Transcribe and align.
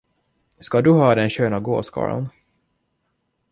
Ska 0.59 0.81
du 0.81 0.91
ha 0.91 1.15
den 1.15 1.29
sköna 1.29 1.59
gåskarln? 1.59 2.29